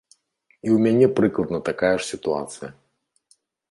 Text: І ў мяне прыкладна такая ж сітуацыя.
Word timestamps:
І 0.65 0.67
ў 0.75 0.85
мяне 0.85 1.07
прыкладна 1.21 1.61
такая 1.71 1.95
ж 2.01 2.09
сітуацыя. 2.11 2.69